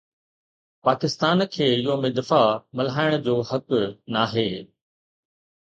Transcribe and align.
پاڪستان 0.87 1.39
کي 1.55 1.67
يوم 1.83 2.07
دفاع 2.19 2.49
ملهائڻ 2.81 3.15
جو 3.29 3.39
حق 3.53 3.79
ناهي 4.17 4.49